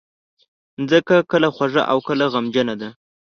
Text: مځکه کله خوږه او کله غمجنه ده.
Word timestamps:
مځکه 0.81 1.15
کله 1.31 1.47
خوږه 1.55 1.81
او 1.91 1.97
کله 2.07 2.25
غمجنه 2.33 2.75
ده. 2.81 2.89